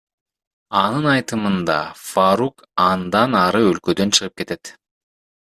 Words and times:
Анын 0.79 1.05
айтымында, 1.11 1.75
Фарук 2.05 2.65
андан 2.87 3.39
ары 3.45 3.63
өлкөдөн 3.73 4.19
чыгып 4.19 4.39
кетет. 4.43 4.77